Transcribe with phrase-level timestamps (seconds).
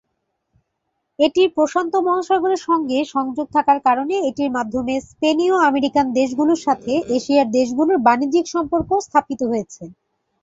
[1.19, 7.67] এটির প্রশান্ত মহাসাগরের সংগে সংযোগ থাকার কারণে, এটির মাধ্যমে স্পেনীয় আমেরিকান দেশগুলোর সাথে এশিয়ার দেশ
[7.77, 9.83] গুলোর বাণিজ্যিক সম্পর্ক স্থাপিত হয়েছে।